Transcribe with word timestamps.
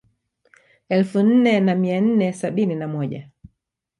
Elfu 0.95 1.19
nne 1.23 1.59
na 1.59 1.75
mia 1.75 2.01
nne 2.01 2.33
sabini 2.33 2.75
na 2.75 2.87
moja 2.87 3.29